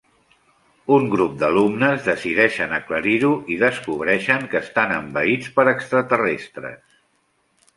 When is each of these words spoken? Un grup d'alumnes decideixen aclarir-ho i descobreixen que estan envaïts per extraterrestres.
Un 0.95 1.03
grup 1.15 1.33
d'alumnes 1.41 2.07
decideixen 2.07 2.73
aclarir-ho 2.77 3.29
i 3.57 3.59
descobreixen 3.65 4.49
que 4.55 4.63
estan 4.63 4.95
envaïts 4.97 5.53
per 5.59 5.67
extraterrestres. 5.77 6.99